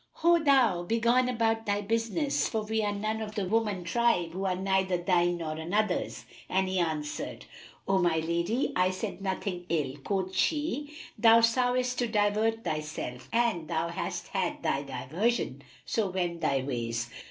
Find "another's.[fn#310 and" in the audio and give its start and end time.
5.51-6.67